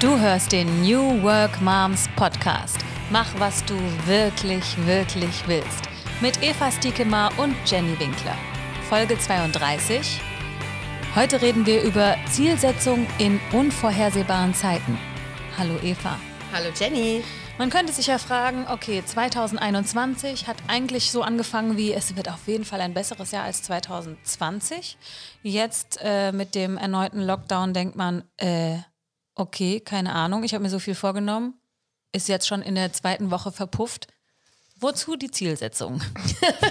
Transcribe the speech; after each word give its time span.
Du 0.00 0.18
hörst 0.18 0.52
den 0.52 0.80
New 0.80 1.22
Work 1.22 1.60
Moms 1.60 2.08
Podcast. 2.16 2.78
Mach, 3.10 3.38
was 3.38 3.62
du 3.66 3.74
wirklich, 4.06 4.64
wirklich 4.86 5.46
willst. 5.46 5.82
Mit 6.22 6.42
Eva 6.42 6.72
Stiekemar 6.72 7.30
und 7.38 7.54
Jenny 7.66 8.00
Winkler. 8.00 8.34
Folge 8.88 9.18
32. 9.18 10.18
Heute 11.14 11.42
reden 11.42 11.66
wir 11.66 11.82
über 11.82 12.16
Zielsetzung 12.30 13.06
in 13.18 13.38
unvorhersehbaren 13.52 14.54
Zeiten. 14.54 14.98
Hallo 15.58 15.74
Eva. 15.82 16.18
Hallo 16.50 16.70
Jenny. 16.74 17.22
Man 17.58 17.68
könnte 17.68 17.92
sich 17.92 18.06
ja 18.06 18.16
fragen, 18.16 18.64
okay, 18.70 19.02
2021 19.04 20.46
hat 20.46 20.56
eigentlich 20.66 21.10
so 21.10 21.20
angefangen 21.20 21.76
wie, 21.76 21.92
es 21.92 22.16
wird 22.16 22.30
auf 22.30 22.48
jeden 22.48 22.64
Fall 22.64 22.80
ein 22.80 22.94
besseres 22.94 23.32
Jahr 23.32 23.44
als 23.44 23.64
2020. 23.64 24.96
Jetzt 25.42 25.98
äh, 26.02 26.32
mit 26.32 26.54
dem 26.54 26.78
erneuten 26.78 27.20
Lockdown 27.20 27.74
denkt 27.74 27.96
man, 27.96 28.24
äh, 28.38 28.78
okay, 29.40 29.80
keine 29.80 30.14
Ahnung, 30.14 30.44
ich 30.44 30.54
habe 30.54 30.62
mir 30.62 30.70
so 30.70 30.78
viel 30.78 30.94
vorgenommen, 30.94 31.54
ist 32.12 32.28
jetzt 32.28 32.46
schon 32.46 32.62
in 32.62 32.74
der 32.74 32.92
zweiten 32.92 33.30
Woche 33.30 33.52
verpufft. 33.52 34.06
Wozu 34.78 35.16
die 35.16 35.30
Zielsetzung? 35.30 36.00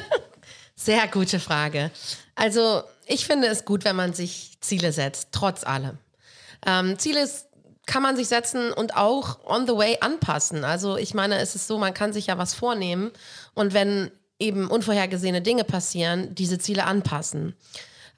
Sehr 0.75 1.07
gute 1.07 1.39
Frage. 1.39 1.91
Also 2.35 2.83
ich 3.05 3.25
finde 3.25 3.47
es 3.47 3.65
gut, 3.65 3.83
wenn 3.83 3.95
man 3.95 4.13
sich 4.13 4.57
Ziele 4.61 4.91
setzt, 4.91 5.29
trotz 5.31 5.63
allem. 5.63 5.97
Ähm, 6.65 6.97
Ziele 6.97 7.29
kann 7.85 8.03
man 8.03 8.15
sich 8.15 8.27
setzen 8.27 8.71
und 8.71 8.95
auch 8.95 9.43
on 9.45 9.67
the 9.67 9.75
way 9.75 9.97
anpassen. 9.99 10.63
Also 10.63 10.95
ich 10.95 11.13
meine, 11.13 11.39
es 11.39 11.55
ist 11.55 11.67
so, 11.67 11.77
man 11.77 11.93
kann 11.93 12.13
sich 12.13 12.27
ja 12.27 12.37
was 12.37 12.53
vornehmen 12.53 13.11
und 13.55 13.73
wenn 13.73 14.11
eben 14.39 14.67
unvorhergesehene 14.67 15.41
Dinge 15.41 15.63
passieren, 15.63 16.33
diese 16.35 16.59
Ziele 16.59 16.85
anpassen. 16.85 17.55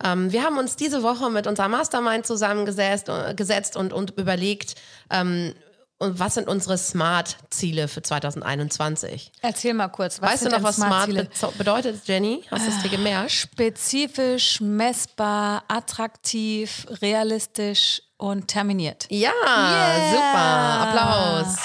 Ähm, 0.03 0.31
wir 0.31 0.43
haben 0.43 0.57
uns 0.57 0.75
diese 0.75 1.03
Woche 1.03 1.29
mit 1.29 1.47
unserem 1.47 1.71
Mastermind 1.71 2.25
zusammengesetzt 2.25 3.09
äh, 3.09 3.79
und, 3.79 3.93
und 3.93 4.11
überlegt, 4.17 4.75
ähm, 5.09 5.53
und 6.01 6.17
was 6.17 6.33
sind 6.33 6.47
unsere 6.47 6.79
Smart-Ziele 6.79 7.87
für 7.87 8.01
2021? 8.01 9.31
Erzähl 9.41 9.75
mal 9.75 9.87
kurz. 9.89 10.19
Was 10.19 10.31
weißt 10.31 10.45
du 10.45 10.49
noch, 10.49 10.63
was 10.63 10.77
Smart, 10.77 11.11
Smart 11.35 11.57
bedeutet, 11.59 12.01
Jenny? 12.05 12.43
Hast 12.49 12.65
du 12.65 12.71
es 12.71 12.81
dir 12.81 12.89
ah, 12.91 12.95
gemerkt? 12.95 13.31
Spezifisch, 13.31 14.59
messbar, 14.61 15.63
attraktiv, 15.67 16.87
realistisch 17.03 18.01
und 18.17 18.47
terminiert. 18.47 19.05
Ja, 19.11 19.29
yeah. 19.45 20.11
super. 20.11 21.43
Applaus. 21.45 21.57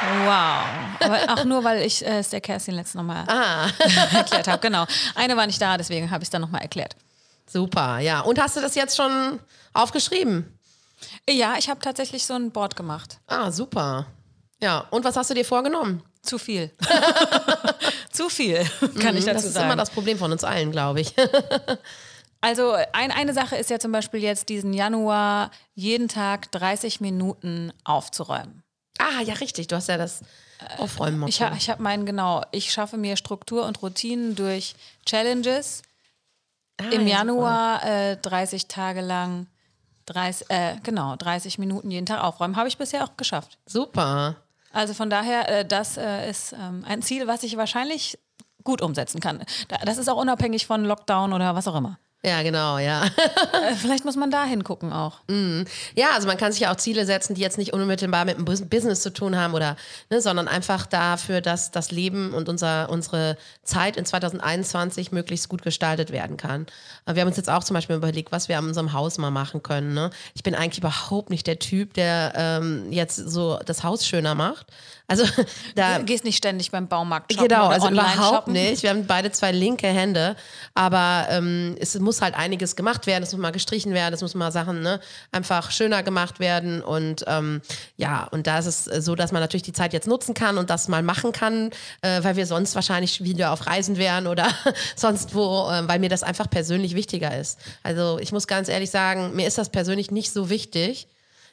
Wow. 0.00 0.64
Aber 1.00 1.32
auch 1.32 1.44
nur, 1.44 1.64
weil 1.64 1.82
ich 1.82 2.04
äh, 2.04 2.18
es 2.18 2.28
der 2.30 2.40
Kerstin 2.40 2.74
letztes 2.74 2.94
nochmal 2.94 3.24
ah. 3.28 3.68
erklärt 4.14 4.48
habe. 4.48 4.60
Genau. 4.60 4.86
Eine 5.14 5.36
war 5.36 5.46
nicht 5.46 5.60
da, 5.60 5.76
deswegen 5.76 6.10
habe 6.10 6.22
ich 6.22 6.26
es 6.26 6.30
dann 6.30 6.42
nochmal 6.42 6.62
erklärt. 6.62 6.96
Super, 7.46 7.98
ja. 8.00 8.20
Und 8.20 8.40
hast 8.40 8.56
du 8.56 8.60
das 8.60 8.74
jetzt 8.74 8.96
schon 8.96 9.40
aufgeschrieben? 9.72 10.58
Ja, 11.28 11.54
ich 11.58 11.68
habe 11.68 11.80
tatsächlich 11.80 12.26
so 12.26 12.34
ein 12.34 12.50
Board 12.50 12.76
gemacht. 12.76 13.18
Ah, 13.26 13.50
super. 13.50 14.06
Ja, 14.60 14.86
und 14.90 15.04
was 15.04 15.16
hast 15.16 15.30
du 15.30 15.34
dir 15.34 15.44
vorgenommen? 15.44 16.02
Zu 16.22 16.38
viel. 16.38 16.72
Zu 18.10 18.28
viel, 18.28 18.64
kann 19.00 19.14
mhm, 19.14 19.18
ich 19.18 19.24
dazu 19.24 19.26
sagen. 19.26 19.32
Das 19.34 19.44
ist 19.44 19.56
immer 19.56 19.76
das 19.76 19.90
Problem 19.90 20.18
von 20.18 20.32
uns 20.32 20.42
allen, 20.42 20.72
glaube 20.72 21.00
ich. 21.00 21.14
also 22.40 22.72
ein, 22.92 23.12
eine 23.12 23.34
Sache 23.34 23.56
ist 23.56 23.70
ja 23.70 23.78
zum 23.78 23.92
Beispiel 23.92 24.20
jetzt 24.20 24.48
diesen 24.48 24.72
Januar 24.72 25.50
jeden 25.74 26.08
Tag 26.08 26.50
30 26.52 27.00
Minuten 27.00 27.72
aufzuräumen. 27.84 28.62
Ah, 29.06 29.20
ja, 29.22 29.34
richtig. 29.34 29.68
Du 29.68 29.76
hast 29.76 29.88
ja 29.88 29.96
das 29.96 30.20
Aufräumen. 30.78 31.28
Ich, 31.28 31.40
ha, 31.42 31.52
ich 31.56 31.70
habe 31.70 31.82
meinen, 31.82 32.06
genau, 32.06 32.42
ich 32.50 32.72
schaffe 32.72 32.96
mir 32.96 33.16
Struktur 33.16 33.66
und 33.66 33.82
Routinen 33.82 34.34
durch 34.34 34.74
Challenges. 35.04 35.82
Ah, 36.78 36.84
Im 36.90 37.06
ja, 37.06 37.18
Januar 37.18 37.84
äh, 37.84 38.16
30 38.16 38.66
Tage 38.66 39.00
lang, 39.00 39.46
30, 40.06 40.50
äh, 40.50 40.76
genau, 40.82 41.16
30 41.16 41.58
Minuten 41.58 41.90
jeden 41.90 42.06
Tag 42.06 42.22
aufräumen. 42.22 42.56
Habe 42.56 42.68
ich 42.68 42.78
bisher 42.78 43.04
auch 43.04 43.16
geschafft. 43.16 43.58
Super. 43.66 44.36
Also 44.72 44.92
von 44.92 45.08
daher, 45.08 45.48
äh, 45.48 45.64
das 45.64 45.96
äh, 45.96 46.28
ist 46.28 46.52
ähm, 46.52 46.84
ein 46.86 47.00
Ziel, 47.02 47.26
was 47.26 47.42
ich 47.42 47.56
wahrscheinlich 47.56 48.18
gut 48.64 48.82
umsetzen 48.82 49.20
kann. 49.20 49.44
Das 49.84 49.96
ist 49.96 50.08
auch 50.08 50.16
unabhängig 50.20 50.66
von 50.66 50.84
Lockdown 50.84 51.32
oder 51.32 51.54
was 51.54 51.68
auch 51.68 51.76
immer. 51.76 51.98
Ja, 52.26 52.42
genau, 52.42 52.78
ja. 52.78 53.04
Äh, 53.06 53.76
vielleicht 53.76 54.04
muss 54.04 54.16
man 54.16 54.32
da 54.32 54.44
hingucken 54.44 54.92
auch. 54.92 55.20
Mm. 55.28 55.62
Ja, 55.94 56.08
also 56.14 56.26
man 56.26 56.36
kann 56.36 56.50
sich 56.50 56.62
ja 56.62 56.72
auch 56.72 56.76
Ziele 56.76 57.06
setzen, 57.06 57.34
die 57.34 57.40
jetzt 57.40 57.56
nicht 57.56 57.72
unmittelbar 57.72 58.24
mit 58.24 58.36
dem 58.36 58.44
Business 58.44 59.00
zu 59.00 59.12
tun 59.12 59.36
haben 59.36 59.54
oder, 59.54 59.76
ne, 60.10 60.20
sondern 60.20 60.48
einfach 60.48 60.86
dafür, 60.86 61.40
dass 61.40 61.70
das 61.70 61.92
Leben 61.92 62.34
und 62.34 62.48
unser, 62.48 62.90
unsere 62.90 63.36
Zeit 63.62 63.96
in 63.96 64.04
2021 64.04 65.12
möglichst 65.12 65.48
gut 65.48 65.62
gestaltet 65.62 66.10
werden 66.10 66.36
kann. 66.36 66.66
Wir 67.06 67.20
haben 67.20 67.28
uns 67.28 67.36
jetzt 67.36 67.48
auch 67.48 67.62
zum 67.62 67.74
Beispiel 67.74 67.94
überlegt, 67.94 68.32
was 68.32 68.48
wir 68.48 68.58
an 68.58 68.66
unserem 68.66 68.92
Haus 68.92 69.18
mal 69.18 69.30
machen 69.30 69.62
können. 69.62 69.94
Ne? 69.94 70.10
Ich 70.34 70.42
bin 70.42 70.56
eigentlich 70.56 70.78
überhaupt 70.78 71.30
nicht 71.30 71.46
der 71.46 71.60
Typ, 71.60 71.94
der 71.94 72.32
ähm, 72.34 72.90
jetzt 72.90 73.16
so 73.16 73.60
das 73.64 73.84
Haus 73.84 74.04
schöner 74.04 74.34
macht. 74.34 74.66
Also 75.08 75.24
da 75.74 75.98
du 75.98 76.04
gehst 76.04 76.24
nicht 76.24 76.36
ständig 76.36 76.70
beim 76.70 76.88
Baumarkt 76.88 77.32
shoppen 77.32 77.48
Genau, 77.48 77.68
also 77.68 77.88
überhaupt 77.88 78.34
shoppen. 78.34 78.52
nicht. 78.54 78.82
Wir 78.82 78.90
haben 78.90 79.06
beide 79.06 79.30
zwei 79.30 79.52
linke 79.52 79.86
Hände, 79.86 80.36
aber 80.74 81.26
ähm, 81.30 81.76
es 81.78 81.96
muss 81.98 82.15
halt 82.22 82.34
einiges 82.34 82.76
gemacht 82.76 83.06
werden. 83.06 83.22
Es 83.22 83.32
muss 83.32 83.40
mal 83.40 83.52
gestrichen 83.52 83.92
werden, 83.92 84.14
es 84.14 84.22
muss 84.22 84.34
mal 84.34 84.52
Sachen 84.52 84.82
ne, 84.82 85.00
einfach 85.32 85.70
schöner 85.70 86.02
gemacht 86.02 86.40
werden 86.40 86.82
und 86.82 87.24
ähm, 87.26 87.62
ja, 87.96 88.24
und 88.24 88.46
da 88.46 88.58
ist 88.58 88.66
es 88.66 89.04
so, 89.04 89.14
dass 89.14 89.32
man 89.32 89.40
natürlich 89.40 89.62
die 89.62 89.72
Zeit 89.72 89.92
jetzt 89.92 90.06
nutzen 90.06 90.34
kann 90.34 90.58
und 90.58 90.70
das 90.70 90.88
mal 90.88 91.02
machen 91.02 91.32
kann, 91.32 91.70
äh, 92.02 92.22
weil 92.22 92.36
wir 92.36 92.46
sonst 92.46 92.74
wahrscheinlich 92.74 93.24
wieder 93.24 93.52
auf 93.52 93.66
Reisen 93.66 93.96
wären 93.96 94.26
oder 94.26 94.48
sonst 94.96 95.34
wo, 95.34 95.68
äh, 95.70 95.86
weil 95.88 95.98
mir 95.98 96.08
das 96.08 96.22
einfach 96.22 96.48
persönlich 96.50 96.94
wichtiger 96.94 97.38
ist. 97.38 97.58
Also 97.82 98.18
ich 98.18 98.32
muss 98.32 98.46
ganz 98.46 98.68
ehrlich 98.68 98.90
sagen, 98.90 99.34
mir 99.34 99.46
ist 99.46 99.58
das 99.58 99.70
persönlich 99.70 100.10
nicht 100.10 100.32
so 100.32 100.50
wichtig. 100.50 101.08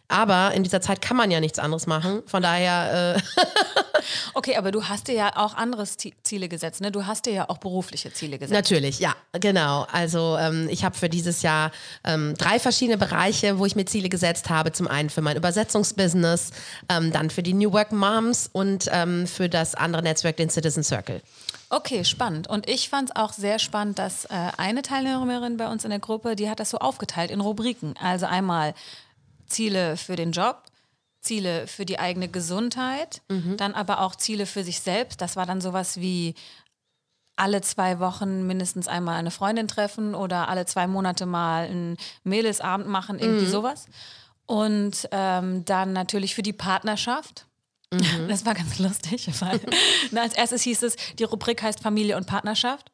Aber 0.08 0.52
in 0.54 0.64
dieser 0.64 0.82
Zeit 0.82 1.02
kann 1.02 1.18
man 1.18 1.32
ja 1.32 1.40
nichts 1.40 1.60
anderes 1.60 1.88
machen. 1.88 2.22
Von 2.26 2.44
daher. 2.44 3.16
Äh 3.16 3.42
okay, 4.34 4.58
aber 4.58 4.72
du 4.72 4.84
hast 4.84 5.08
dir 5.08 5.16
ja 5.16 5.38
auch 5.38 5.56
andere 5.56 5.86
Ziele 5.86 6.50
gesetzt, 6.50 6.82
ne? 6.82 6.92
Du 6.92 7.06
hast 7.06 7.26
dir 7.26 7.34
ja 7.34 7.50
auch 7.50 7.58
berufliche 7.58 8.14
Ziele 8.14 8.38
gesetzt. 8.38 8.54
Natürlich, 8.54 9.00
ja, 9.00 9.16
genau. 9.32 9.88
Also 9.92 10.38
ähm, 10.38 10.68
ich 10.70 10.84
habe 10.84 10.96
für 10.96 11.10
dieses 11.10 11.42
Jahr 11.42 11.72
ähm, 12.04 12.36
drei 12.38 12.60
verschiedene 12.60 12.98
Bereiche, 12.98 13.58
wo 13.60 13.66
ich 13.66 13.76
mir 13.76 13.86
Ziele 13.86 14.10
gesetzt 14.10 14.50
habe. 14.50 14.72
Zum 14.72 14.88
einen 14.88 15.10
für 15.10 15.22
mein 15.22 15.38
Übersetzungsbusiness, 15.38 16.52
ähm, 16.90 17.12
dann 17.12 17.30
für 17.30 17.42
die 17.42 17.54
New 17.54 17.72
Work 17.72 17.92
Moms 17.92 18.50
und 18.52 18.90
ähm, 18.92 19.26
für 19.26 19.50
das 19.50 19.74
andere 19.74 20.04
Netzwerk, 20.04 20.38
den 20.38 20.50
Citizen 20.50 20.84
Circle. 20.84 21.22
Okay, 21.70 22.06
spannend. 22.06 22.48
Und 22.48 22.70
ich 22.70 22.90
fand 22.90 23.10
es 23.10 23.16
auch 23.16 23.34
sehr 23.34 23.58
spannend, 23.58 23.98
dass 23.98 24.26
äh, 24.26 24.30
eine 24.58 24.84
Teilnehmerin 24.84 25.58
bei 25.58 25.68
uns 25.68 25.84
in 25.84 25.90
der 25.90 25.98
Gruppe, 25.98 26.36
die 26.36 26.48
hat 26.48 26.60
das 26.60 26.70
so 26.70 26.78
aufgeteilt 26.78 27.32
in 27.32 27.42
Rubriken. 27.42 27.96
Also 28.00 28.28
einmal 28.28 28.76
Ziele 29.48 29.98
für 29.98 30.16
den 30.16 30.32
Job, 30.32 30.64
Ziele 31.22 31.68
für 31.68 31.86
die 31.86 32.00
eigene 32.00 32.28
Gesundheit, 32.28 33.22
mhm. 33.30 33.58
dann 33.58 33.74
aber 33.74 34.02
auch 34.02 34.16
Ziele 34.16 34.46
für 34.46 34.64
sich 34.64 34.82
selbst. 34.82 35.22
Das 35.22 35.36
war 35.36 35.46
dann 35.46 35.62
sowas 35.62 36.00
wie 36.00 36.36
alle 37.36 37.62
zwei 37.62 38.00
Wochen 38.00 38.46
mindestens 38.46 38.88
einmal 38.88 39.16
eine 39.16 39.32
Freundin 39.32 39.68
treffen 39.68 40.14
oder 40.16 40.50
alle 40.50 40.66
zwei 40.66 40.88
Monate 40.88 41.26
mal 41.26 41.66
einen 41.66 41.98
Mädelsabend 42.24 42.88
machen, 42.88 43.20
irgendwie 43.20 43.46
mhm. 43.46 43.52
sowas. 43.52 43.88
Und 44.46 45.08
ähm, 45.12 45.66
dann 45.66 45.94
natürlich 45.94 46.36
für 46.36 46.44
die 46.44 46.54
Partnerschaft. 46.54 47.48
Mhm. 47.92 48.28
Das 48.28 48.46
war 48.46 48.54
ganz 48.54 48.80
lustig, 48.80 49.30
weil 49.40 49.60
als 50.16 50.34
erstes 50.34 50.62
hieß 50.64 50.84
es, 50.84 50.96
die 51.18 51.24
Rubrik 51.24 51.62
heißt 51.62 51.80
Familie 51.80 52.18
und 52.18 52.28
Partnerschaft. 52.28 52.92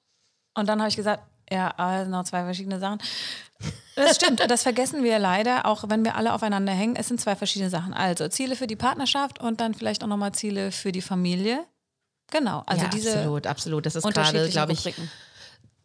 Und 0.54 0.68
dann 0.68 0.80
habe 0.80 0.90
ich 0.90 0.96
gesagt, 0.96 1.24
ja, 1.52 1.74
also 1.78 2.10
noch 2.10 2.24
zwei 2.24 2.44
verschiedene 2.44 2.80
Sachen. 2.80 3.00
Das 3.96 4.16
stimmt, 4.16 4.40
das 4.50 4.64
vergessen 4.64 5.04
wir 5.04 5.20
leider, 5.20 5.66
auch 5.66 5.84
wenn 5.88 6.06
wir 6.06 6.16
alle 6.16 6.34
aufeinander 6.34 6.72
hängen. 6.72 6.96
Es 6.96 7.10
sind 7.10 7.20
zwei 7.20 7.36
verschiedene 7.36 7.70
Sachen. 7.70 7.94
Also 7.94 8.28
Ziele 8.30 8.56
für 8.56 8.68
die 8.68 8.78
Partnerschaft 8.78 9.40
und 9.40 9.60
dann 9.60 9.74
vielleicht 9.74 10.04
auch 10.04 10.08
nochmal 10.08 10.32
Ziele 10.34 10.72
für 10.72 10.92
die 10.92 11.02
Familie. 11.02 11.66
Genau, 12.32 12.64
also 12.66 12.84
ja, 12.84 12.90
diese 12.90 13.18
absolut, 13.18 13.48
absolut. 13.48 13.86
Das 13.86 13.96
ist 13.96 14.04
gerade, 14.04 14.50
glaube 14.50 14.74
ich, 14.74 14.80
Rubriken 14.80 15.10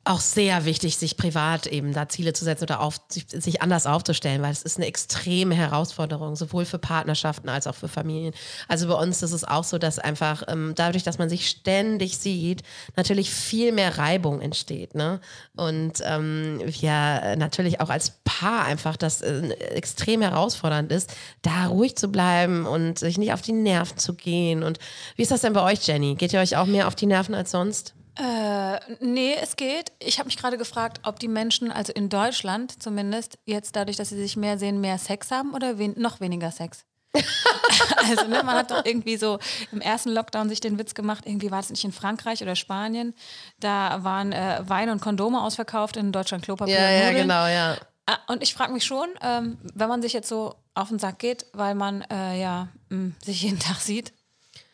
auch 0.04 0.20
sehr 0.20 0.66
wichtig, 0.66 0.98
sich 0.98 1.16
privat 1.16 1.66
eben 1.66 1.94
da 1.94 2.08
Ziele 2.08 2.34
zu 2.34 2.44
setzen 2.44 2.64
oder 2.64 2.80
auf, 2.80 3.00
sich, 3.08 3.62
anders 3.62 3.86
aufzustellen, 3.86 4.42
weil 4.42 4.52
es 4.52 4.62
ist 4.62 4.76
eine 4.76 4.86
extreme 4.86 5.54
Herausforderung, 5.54 6.36
sowohl 6.36 6.66
für 6.66 6.78
Partnerschaften 6.78 7.48
als 7.48 7.66
auch 7.66 7.74
für 7.74 7.88
Familien. 7.88 8.34
Also 8.68 8.86
bei 8.88 8.94
uns 8.94 9.22
ist 9.22 9.32
es 9.32 9.44
auch 9.44 9.64
so, 9.64 9.78
dass 9.78 9.98
einfach 9.98 10.42
ähm, 10.48 10.74
dadurch, 10.76 11.04
dass 11.04 11.16
man 11.16 11.30
sich 11.30 11.48
ständig 11.48 12.18
sieht, 12.18 12.62
natürlich 12.96 13.30
viel 13.30 13.72
mehr 13.72 13.96
Reibung 13.96 14.42
entsteht. 14.42 14.94
Ne? 14.94 15.20
Und 15.56 16.02
ähm, 16.04 16.60
ja, 16.66 17.34
natürlich 17.36 17.80
auch 17.80 17.88
als 17.88 18.12
Paar 18.24 18.64
einfach 18.66 18.98
das 18.98 19.22
äh, 19.22 19.48
extrem 19.74 20.20
herausfordernd 20.20 20.92
ist, 20.92 21.14
da 21.40 21.66
ruhig 21.66 21.96
zu 21.96 22.08
bleiben 22.08 22.66
und 22.66 22.98
sich 22.98 23.16
nicht 23.16 23.32
auf 23.32 23.40
die 23.40 23.52
Nerven 23.52 23.96
zu 23.96 24.12
gehen. 24.14 24.64
Und 24.64 24.78
wie 25.16 25.22
ist 25.22 25.30
das 25.30 25.40
denn 25.40 25.54
bei 25.54 25.62
euch, 25.62 25.86
Jenny? 25.86 26.14
Geht 26.14 26.34
ihr 26.34 26.40
euch 26.40 26.56
auch 26.56 26.66
mehr 26.66 26.88
auf 26.88 26.94
die 26.94 27.06
Nerven 27.06 27.34
als 27.34 27.50
sonst? 27.50 27.94
Äh, 28.16 28.78
nee, 29.00 29.34
es 29.40 29.56
geht. 29.56 29.92
Ich 29.98 30.18
habe 30.18 30.26
mich 30.26 30.36
gerade 30.36 30.56
gefragt, 30.56 31.00
ob 31.02 31.18
die 31.18 31.28
Menschen, 31.28 31.72
also 31.72 31.92
in 31.92 32.08
Deutschland 32.08 32.82
zumindest, 32.82 33.38
jetzt 33.44 33.74
dadurch, 33.74 33.96
dass 33.96 34.10
sie 34.10 34.16
sich 34.16 34.36
mehr 34.36 34.58
sehen, 34.58 34.80
mehr 34.80 34.98
Sex 34.98 35.30
haben 35.30 35.52
oder 35.52 35.78
wen 35.78 35.94
noch 35.96 36.20
weniger 36.20 36.52
Sex. 36.52 36.84
also 37.96 38.26
ne, 38.26 38.42
man 38.42 38.56
hat 38.56 38.70
doch 38.70 38.84
irgendwie 38.84 39.16
so 39.16 39.38
im 39.72 39.80
ersten 39.80 40.10
Lockdown 40.10 40.48
sich 40.48 40.60
den 40.60 40.78
Witz 40.78 40.94
gemacht, 40.94 41.24
irgendwie 41.26 41.50
war 41.50 41.60
es 41.60 41.70
nicht 41.70 41.84
in 41.84 41.92
Frankreich 41.92 42.42
oder 42.42 42.56
Spanien, 42.56 43.14
da 43.60 44.02
waren 44.02 44.32
äh, 44.32 44.62
Wein 44.66 44.90
und 44.90 45.00
Kondome 45.00 45.40
ausverkauft, 45.40 45.96
in 45.96 46.10
Deutschland 46.10 46.44
Klopapier 46.44 46.74
Ja, 46.74 46.90
ja, 46.90 47.12
genau, 47.12 47.46
ja. 47.46 47.76
Ah, 48.06 48.18
und 48.28 48.42
ich 48.42 48.52
frage 48.52 48.72
mich 48.72 48.84
schon, 48.84 49.08
ähm, 49.22 49.58
wenn 49.74 49.88
man 49.88 50.02
sich 50.02 50.12
jetzt 50.12 50.28
so 50.28 50.56
auf 50.74 50.88
den 50.88 50.98
Sack 50.98 51.18
geht, 51.20 51.46
weil 51.52 51.74
man 51.74 52.02
äh, 52.02 52.38
ja 52.38 52.68
mh, 52.90 52.96
hm, 52.96 53.14
sich 53.22 53.42
jeden 53.42 53.58
Tag 53.60 53.76
sieht. 53.76 54.12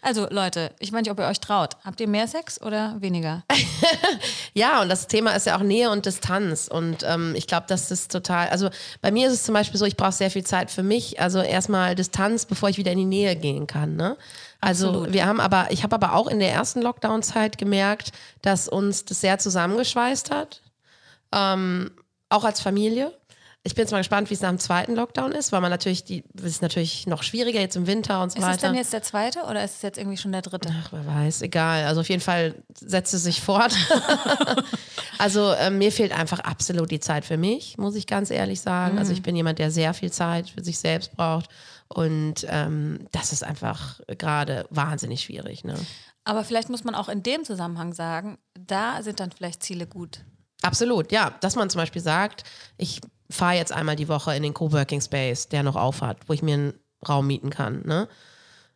Also 0.03 0.27
Leute, 0.31 0.73
ich 0.79 0.93
nicht, 0.93 1.11
ob 1.11 1.19
ihr 1.19 1.27
euch 1.27 1.41
traut. 1.41 1.77
Habt 1.85 2.01
ihr 2.01 2.09
mehr 2.09 2.27
Sex 2.27 2.61
oder 2.61 2.97
weniger? 3.01 3.43
ja, 4.55 4.81
und 4.81 4.89
das 4.89 5.07
Thema 5.07 5.33
ist 5.33 5.47
ja 5.47 5.57
auch 5.57 5.63
Nähe 5.63 5.91
und 5.91 6.07
Distanz. 6.07 6.69
Und 6.69 7.03
ähm, 7.05 7.35
ich 7.37 7.47
glaube, 7.47 7.67
das 7.69 7.91
ist 7.91 8.11
total, 8.11 8.49
also 8.49 8.71
bei 9.03 9.11
mir 9.11 9.29
ist 9.29 9.35
es 9.35 9.43
zum 9.43 9.53
Beispiel 9.53 9.79
so, 9.79 9.85
ich 9.85 9.97
brauche 9.97 10.13
sehr 10.13 10.31
viel 10.31 10.45
Zeit 10.45 10.71
für 10.71 10.83
mich. 10.83 11.21
Also 11.21 11.41
erstmal 11.41 11.95
Distanz, 11.95 12.47
bevor 12.47 12.71
ich 12.71 12.79
wieder 12.79 12.93
in 12.93 12.99
die 12.99 13.05
Nähe 13.05 13.37
gehen 13.37 13.67
kann. 13.67 13.97
Ne? 13.97 14.17
Also 14.61 14.89
Absolut. 14.89 15.13
wir 15.13 15.27
haben 15.27 15.41
aber, 15.41 15.69
ich 15.71 15.83
habe 15.83 15.95
aber 15.95 16.15
auch 16.15 16.29
in 16.29 16.39
der 16.39 16.53
ersten 16.53 16.81
Lockdown-Zeit 16.81 17.59
gemerkt, 17.59 18.13
dass 18.41 18.69
uns 18.69 19.05
das 19.05 19.21
sehr 19.21 19.39
zusammengeschweißt 19.39 20.31
hat. 20.31 20.63
Ähm, 21.33 21.91
auch 22.31 22.45
als 22.45 22.61
Familie. 22.61 23.13
Ich 23.63 23.75
bin 23.75 23.83
jetzt 23.83 23.91
mal 23.91 23.99
gespannt, 23.99 24.31
wie 24.31 24.35
es 24.35 24.41
nach 24.41 24.49
dem 24.49 24.59
zweiten 24.59 24.95
Lockdown 24.95 25.33
ist, 25.33 25.53
weil 25.53 25.61
man 25.61 25.71
natürlich, 25.71 26.05
die 26.05 26.25
ist 26.43 26.63
natürlich 26.63 27.07
noch 27.07 27.23
schwieriger 27.23 27.61
jetzt 27.61 27.77
im 27.77 27.87
Winter 27.87 28.23
und 28.23 28.33
so 28.33 28.39
ist 28.39 28.43
weiter. 28.43 28.53
Ist 28.53 28.57
es 28.57 28.63
denn 28.63 28.75
jetzt 28.75 28.93
der 28.95 29.03
zweite 29.03 29.41
oder 29.43 29.63
ist 29.63 29.77
es 29.77 29.83
jetzt 29.83 29.99
irgendwie 29.99 30.17
schon 30.17 30.33
der 30.33 30.41
dritte? 30.41 30.71
Ach, 30.73 30.93
wer 30.93 31.07
weiß, 31.07 31.43
egal. 31.43 31.85
Also 31.85 32.01
auf 32.01 32.09
jeden 32.09 32.23
Fall 32.23 32.55
setzt 32.75 33.13
es 33.13 33.23
sich 33.23 33.43
fort. 33.43 33.77
also 35.19 35.53
äh, 35.53 35.69
mir 35.69 35.93
fehlt 35.93 36.19
einfach 36.19 36.39
absolut 36.39 36.91
die 36.91 37.01
Zeit 37.01 37.27
für 37.27 37.37
mich, 37.37 37.77
muss 37.77 37.97
ich 37.97 38.07
ganz 38.07 38.31
ehrlich 38.31 38.63
sagen. 38.63 38.95
Mhm. 38.95 38.99
Also 38.99 39.13
ich 39.13 39.21
bin 39.21 39.37
jemand, 39.37 39.59
der 39.59 39.71
sehr 39.71 39.93
viel 39.93 40.11
Zeit 40.11 40.49
für 40.49 40.65
sich 40.65 40.79
selbst 40.79 41.15
braucht. 41.15 41.51
Und 41.89 42.47
ähm, 42.49 43.09
das 43.13 43.33
ist 43.33 43.45
einfach 43.45 44.01
gerade 44.07 44.65
wahnsinnig 44.71 45.21
schwierig. 45.21 45.65
Ne? 45.65 45.75
Aber 46.25 46.45
vielleicht 46.45 46.71
muss 46.71 46.85
man 46.85 46.95
auch 46.95 47.11
in 47.11 47.23
dem 47.23 47.45
Zusammenhang 47.45 47.93
sagen, 47.93 48.39
da 48.55 49.03
sind 49.03 49.21
dann 49.21 49.33
vielleicht 49.33 49.63
Ziele 49.63 49.87
gut. 49.87 50.25
Absolut, 50.63 51.13
ja. 51.13 51.35
Dass 51.41 51.57
man 51.57 51.69
zum 51.69 51.81
Beispiel 51.81 52.01
sagt, 52.03 52.45
ich 52.79 53.01
fahre 53.31 53.55
jetzt 53.55 53.73
einmal 53.73 53.97
die 53.97 54.09
Woche 54.09 54.35
in 54.35 54.43
den 54.43 54.55
Coworking 54.55 55.01
Space, 55.01 55.49
der 55.49 55.63
noch 55.63 55.77
aufhat, 55.77 56.19
wo 56.27 56.33
ich 56.33 56.43
mir 56.43 56.55
einen 56.55 56.75
Raum 57.09 57.27
mieten 57.27 57.51
kann. 57.51 57.83
Ne? 57.87 58.09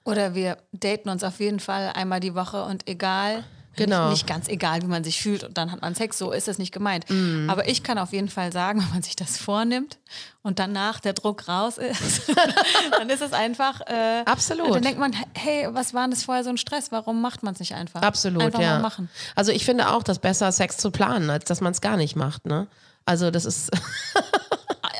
Oder 0.04 0.34
wir 0.34 0.58
daten 0.72 1.08
uns 1.08 1.24
auf 1.24 1.40
jeden 1.40 1.60
Fall 1.60 1.92
einmal 1.94 2.20
die 2.20 2.34
Woche 2.34 2.62
und 2.64 2.86
egal, 2.86 3.42
genau. 3.74 4.10
nicht, 4.10 4.18
nicht 4.18 4.26
ganz 4.26 4.48
egal, 4.48 4.82
wie 4.82 4.86
man 4.86 5.02
sich 5.02 5.20
fühlt 5.20 5.44
und 5.44 5.56
dann 5.56 5.72
hat 5.72 5.80
man 5.80 5.94
Sex, 5.94 6.18
so 6.18 6.30
ist 6.30 6.46
es 6.46 6.58
nicht 6.58 6.72
gemeint. 6.72 7.06
Mm. 7.08 7.48
Aber 7.48 7.68
ich 7.68 7.82
kann 7.82 7.96
auf 7.98 8.12
jeden 8.12 8.28
Fall 8.28 8.52
sagen, 8.52 8.80
wenn 8.84 8.90
man 8.90 9.02
sich 9.02 9.16
das 9.16 9.38
vornimmt 9.38 9.98
und 10.42 10.58
danach 10.58 11.00
der 11.00 11.14
Druck 11.14 11.48
raus 11.48 11.78
ist, 11.78 12.30
dann 12.98 13.08
ist 13.08 13.22
es 13.22 13.32
einfach. 13.32 13.80
Äh, 13.82 14.24
Absolut. 14.26 14.74
Dann 14.74 14.82
denkt 14.82 15.00
man, 15.00 15.14
hey, 15.32 15.68
was 15.70 15.94
war 15.94 16.02
denn 16.02 16.10
das 16.10 16.24
vorher 16.24 16.44
so 16.44 16.50
ein 16.50 16.58
Stress? 16.58 16.92
Warum 16.92 17.22
macht 17.22 17.42
man 17.42 17.54
es 17.54 17.60
nicht 17.60 17.74
einfach? 17.74 18.02
Absolut, 18.02 18.42
einfach 18.42 18.60
ja. 18.60 18.74
Mal 18.74 18.82
machen. 18.82 19.08
Also 19.34 19.52
ich 19.52 19.64
finde 19.64 19.90
auch, 19.90 20.02
dass 20.02 20.18
besser 20.18 20.52
Sex 20.52 20.76
zu 20.76 20.90
planen, 20.90 21.30
als 21.30 21.46
dass 21.46 21.62
man 21.62 21.72
es 21.72 21.80
gar 21.80 21.96
nicht 21.96 22.14
macht. 22.14 22.44
Ne? 22.46 22.66
Also 23.06 23.30
das 23.30 23.44
ist. 23.46 23.70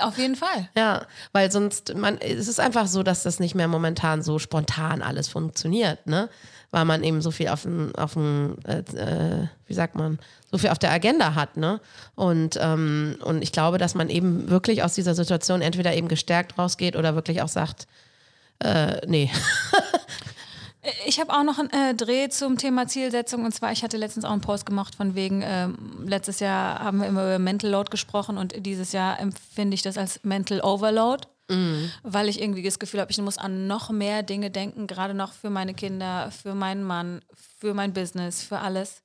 Auf 0.03 0.19
jeden 0.19 0.37
Fall. 0.37 0.69
Ja, 0.77 1.07
weil 1.33 1.51
sonst, 1.51 1.95
man, 1.95 2.19
es 2.19 2.49
ist 2.49 2.61
einfach 2.61 2.87
so, 2.87 3.03
dass 3.03 3.23
das 3.23 3.41
nicht 3.41 3.55
mehr 3.55 3.69
momentan 3.69 4.23
so 4.23 4.39
spontan 4.39 5.03
alles 5.03 5.29
funktioniert, 5.29 6.07
ne? 6.07 6.29
Weil 6.71 6.85
man 6.85 7.05
eben 7.05 7.23
so 7.23 7.31
viel 7.31 7.49
auf 7.49 7.63
dem, 7.63 7.95
auf 7.97 8.15
dem 8.15 8.57
äh, 8.67 8.79
äh, 8.79 9.49
wie 9.67 9.75
sagt 9.75 9.95
man, 9.95 10.19
so 10.51 10.59
viel 10.59 10.71
auf 10.71 10.79
der 10.79 10.93
Agenda 10.93 11.35
hat, 11.35 11.57
ne? 11.57 11.81
Und, 12.15 12.59
ähm, 12.61 13.17
und 13.23 13.43
ich 13.43 13.53
glaube, 13.53 13.79
dass 13.79 13.95
man 13.95 14.11
eben 14.11 14.51
wirklich 14.51 14.83
aus 14.83 14.95
dieser 14.95 15.15
Situation 15.15 15.63
entweder 15.63 15.95
eben 15.95 16.09
gestärkt 16.09 16.59
rausgeht 16.59 16.97
oder 16.97 17.15
wirklich 17.15 17.43
auch 17.43 17.49
sagt, 17.49 17.87
äh, 18.61 19.07
nee. 19.07 19.31
Ich 21.07 21.21
habe 21.21 21.33
auch 21.33 21.43
noch 21.43 21.59
einen 21.59 21.71
äh, 21.71 21.95
Dreh 21.95 22.29
zum 22.29 22.59
Thema 22.59 22.87
Zielsetzung. 22.87 23.45
Und 23.45 23.53
zwar, 23.53 23.73
ich 23.73 23.83
hatte 23.83 23.97
letztens 23.97 24.25
auch 24.25 24.33
einen 24.33 24.41
Post 24.41 24.67
gemacht 24.67 24.95
von 24.95 25.15
wegen, 25.15 25.43
ähm, 25.45 25.77
letztes 26.07 26.41
Jahr 26.41 26.81
haben 26.81 27.01
wir 27.01 27.07
immer 27.07 27.25
über 27.25 27.39
Mental 27.39 27.71
Load 27.71 27.91
gesprochen 27.91 28.39
und 28.39 28.55
dieses 28.67 28.93
Jahr 28.93 29.21
empfinde 29.21 29.75
ich 29.75 29.83
das 29.83 29.99
als 29.99 30.21
Mental 30.23 30.61
Overload. 30.61 31.27
Mhm. 31.49 31.91
Weil 32.03 32.29
ich 32.29 32.41
irgendwie 32.41 32.63
das 32.63 32.79
Gefühl 32.79 33.01
habe, 33.01 33.11
ich 33.11 33.19
muss 33.19 33.37
an 33.37 33.67
noch 33.67 33.91
mehr 33.91 34.23
Dinge 34.23 34.51
denken, 34.51 34.87
gerade 34.87 35.13
noch 35.13 35.33
für 35.33 35.51
meine 35.51 35.75
Kinder, 35.75 36.31
für 36.31 36.55
meinen 36.55 36.85
Mann, 36.85 37.21
für 37.59 37.75
mein 37.75 37.93
Business, 37.93 38.43
für 38.43 38.61
alles. 38.61 39.03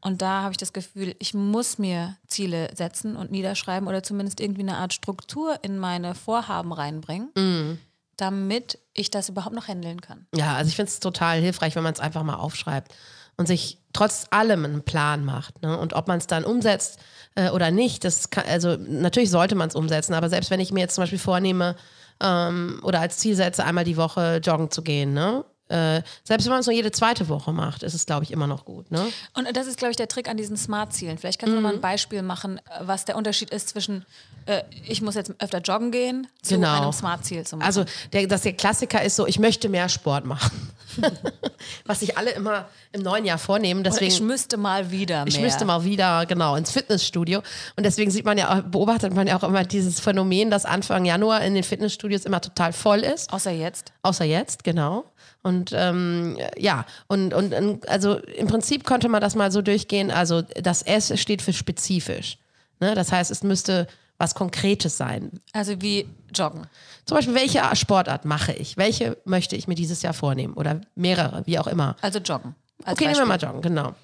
Und 0.00 0.22
da 0.22 0.42
habe 0.42 0.52
ich 0.52 0.58
das 0.58 0.72
Gefühl, 0.72 1.14
ich 1.18 1.34
muss 1.34 1.78
mir 1.78 2.16
Ziele 2.26 2.70
setzen 2.74 3.16
und 3.16 3.30
niederschreiben 3.30 3.88
oder 3.88 4.02
zumindest 4.02 4.40
irgendwie 4.40 4.62
eine 4.62 4.76
Art 4.76 4.92
Struktur 4.92 5.58
in 5.62 5.78
meine 5.78 6.14
Vorhaben 6.14 6.72
reinbringen. 6.72 7.30
Mhm 7.36 7.78
damit 8.16 8.78
ich 8.94 9.10
das 9.10 9.28
überhaupt 9.28 9.54
noch 9.54 9.68
handeln 9.68 10.00
kann. 10.00 10.26
Ja, 10.34 10.54
also 10.54 10.68
ich 10.68 10.76
finde 10.76 10.90
es 10.90 11.00
total 11.00 11.40
hilfreich, 11.40 11.74
wenn 11.76 11.82
man 11.82 11.94
es 11.94 12.00
einfach 12.00 12.22
mal 12.22 12.36
aufschreibt 12.36 12.94
und 13.36 13.46
sich 13.46 13.78
trotz 13.92 14.26
allem 14.30 14.64
einen 14.64 14.82
Plan 14.82 15.24
macht. 15.24 15.62
Ne? 15.62 15.76
Und 15.78 15.94
ob 15.94 16.08
man 16.08 16.18
es 16.18 16.26
dann 16.26 16.44
umsetzt 16.44 16.98
äh, 17.34 17.50
oder 17.50 17.70
nicht, 17.70 18.04
das 18.04 18.30
kann, 18.30 18.44
also 18.46 18.76
natürlich 18.76 19.30
sollte 19.30 19.54
man 19.54 19.68
es 19.68 19.74
umsetzen, 19.74 20.14
aber 20.14 20.28
selbst 20.28 20.50
wenn 20.50 20.60
ich 20.60 20.72
mir 20.72 20.80
jetzt 20.80 20.94
zum 20.94 21.02
Beispiel 21.02 21.18
vornehme 21.18 21.76
ähm, 22.22 22.80
oder 22.82 23.00
als 23.00 23.18
Ziel 23.18 23.34
setze, 23.34 23.64
einmal 23.64 23.84
die 23.84 23.96
Woche 23.96 24.40
joggen 24.42 24.70
zu 24.70 24.82
gehen, 24.82 25.14
ne? 25.14 25.44
Äh, 25.72 26.02
selbst 26.22 26.44
wenn 26.44 26.50
man 26.50 26.60
es 26.60 26.66
nur 26.66 26.74
jede 26.74 26.92
zweite 26.92 27.28
Woche 27.28 27.50
macht, 27.52 27.82
ist 27.82 27.94
es, 27.94 28.04
glaube 28.04 28.24
ich, 28.24 28.30
immer 28.30 28.46
noch 28.46 28.66
gut. 28.66 28.90
Ne? 28.90 29.08
Und 29.32 29.56
das 29.56 29.66
ist, 29.66 29.78
glaube 29.78 29.90
ich, 29.90 29.96
der 29.96 30.06
Trick 30.06 30.28
an 30.28 30.36
diesen 30.36 30.56
Smart-Zielen. 30.56 31.16
Vielleicht 31.16 31.38
kannst 31.38 31.54
du 31.54 31.56
mhm. 31.56 31.62
mal 31.62 31.72
ein 31.72 31.80
Beispiel 31.80 32.20
machen, 32.20 32.60
was 32.80 33.06
der 33.06 33.16
Unterschied 33.16 33.48
ist 33.50 33.70
zwischen 33.70 34.04
äh, 34.46 34.62
ich 34.86 35.00
muss 35.02 35.14
jetzt 35.14 35.32
öfter 35.38 35.58
joggen 35.58 35.90
gehen 35.90 36.26
zu 36.42 36.56
genau. 36.56 36.82
einem 36.82 36.92
Smart-Ziel 36.92 37.46
zu 37.46 37.56
machen. 37.56 37.66
Also 37.66 37.84
der, 38.12 38.26
dass 38.26 38.42
der 38.42 38.52
Klassiker 38.52 39.02
ist 39.02 39.16
so, 39.16 39.26
ich 39.26 39.38
möchte 39.38 39.68
mehr 39.68 39.88
Sport 39.88 40.26
machen. 40.26 40.70
was 41.86 42.00
sich 42.00 42.16
alle 42.16 42.30
immer 42.32 42.68
im 42.92 43.02
neuen 43.02 43.24
Jahr 43.24 43.38
vornehmen. 43.38 43.84
Deswegen, 43.84 44.06
Oder 44.06 44.14
ich 44.14 44.20
müsste 44.20 44.56
mal 44.56 44.90
wieder 44.90 45.24
mehr. 45.24 45.26
Ich 45.26 45.40
müsste 45.40 45.64
mal 45.64 45.84
wieder, 45.84 46.26
genau, 46.26 46.56
ins 46.56 46.70
Fitnessstudio. 46.70 47.42
Und 47.76 47.84
deswegen 47.84 48.10
sieht 48.10 48.24
man 48.24 48.38
ja, 48.38 48.60
beobachtet 48.60 49.14
man 49.14 49.26
ja 49.26 49.36
auch 49.36 49.44
immer 49.44 49.64
dieses 49.64 50.00
Phänomen, 50.00 50.50
dass 50.50 50.64
Anfang 50.64 51.04
Januar 51.04 51.42
in 51.42 51.54
den 51.54 51.64
Fitnessstudios 51.64 52.24
immer 52.24 52.40
total 52.40 52.72
voll 52.72 53.00
ist. 53.00 53.32
Außer 53.32 53.50
jetzt. 53.50 53.92
Außer 54.02 54.24
jetzt, 54.24 54.64
genau. 54.64 55.04
Und 55.42 55.72
ähm, 55.74 56.38
ja, 56.56 56.86
und, 57.08 57.34
und 57.34 57.88
also 57.88 58.16
im 58.16 58.46
Prinzip 58.46 58.84
könnte 58.84 59.08
man 59.08 59.20
das 59.20 59.34
mal 59.34 59.50
so 59.50 59.62
durchgehen. 59.62 60.10
Also 60.10 60.42
das 60.42 60.82
S 60.82 61.18
steht 61.20 61.42
für 61.42 61.52
spezifisch. 61.52 62.38
Ne? 62.80 62.94
Das 62.94 63.12
heißt, 63.12 63.30
es 63.30 63.42
müsste 63.42 63.86
was 64.22 64.36
Konkretes 64.36 64.96
sein. 64.96 65.32
Also 65.52 65.82
wie 65.82 66.08
Joggen. 66.32 66.68
Zum 67.04 67.16
Beispiel, 67.16 67.34
welche 67.34 67.60
Sportart 67.74 68.24
mache 68.24 68.52
ich? 68.52 68.76
Welche 68.76 69.18
möchte 69.24 69.56
ich 69.56 69.66
mir 69.66 69.74
dieses 69.74 70.00
Jahr 70.02 70.14
vornehmen? 70.14 70.54
Oder 70.54 70.80
mehrere, 70.94 71.44
wie 71.46 71.58
auch 71.58 71.66
immer. 71.66 71.96
Also 72.00 72.20
Joggen. 72.20 72.54
okay, 72.82 72.86
Beispiel. 72.86 73.06
nehmen 73.08 73.18
wir 73.18 73.26
mal 73.26 73.40
Joggen, 73.40 73.62
genau. 73.62 73.94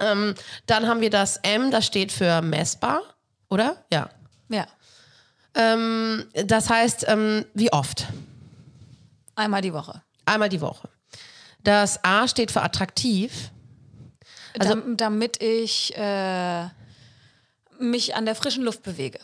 Ähm, 0.00 0.34
dann 0.64 0.88
haben 0.88 1.02
wir 1.02 1.10
das 1.10 1.36
M, 1.42 1.70
das 1.70 1.84
steht 1.84 2.12
für 2.12 2.40
messbar, 2.40 3.02
oder? 3.50 3.76
Ja. 3.92 4.08
Ja. 4.48 4.66
Ähm, 5.54 6.24
das 6.46 6.70
heißt, 6.70 7.04
ähm, 7.08 7.44
wie 7.52 7.70
oft? 7.70 8.06
Einmal 9.34 9.60
die 9.60 9.74
Woche. 9.74 10.00
Einmal 10.24 10.48
die 10.48 10.62
Woche. 10.62 10.88
Das 11.62 12.02
A 12.02 12.26
steht 12.26 12.50
für 12.50 12.62
attraktiv. 12.62 13.50
Also, 14.58 14.76
damit 14.96 15.42
ich 15.42 15.94
äh, 15.96 16.68
mich 17.78 18.14
an 18.14 18.24
der 18.24 18.34
frischen 18.34 18.64
Luft 18.64 18.82
bewege. 18.82 19.18